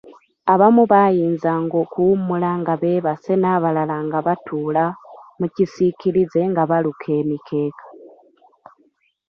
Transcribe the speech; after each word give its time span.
Abamu 0.53 0.83
baayinzanga 0.91 1.75
okuwummula 1.83 2.49
nga 2.61 2.73
beebase 2.81 3.33
n'abalala 3.37 3.97
nga 4.05 4.19
batuula 4.27 4.85
mu 5.39 5.47
kisiikirize 5.55 6.41
nga 6.51 6.63
baluka 6.69 7.09
emikeeka. 7.21 7.85